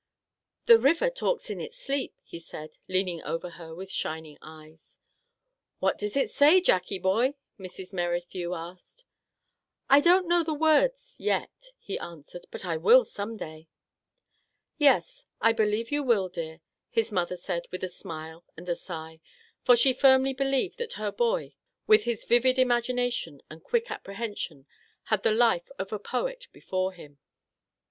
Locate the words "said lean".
2.39-3.07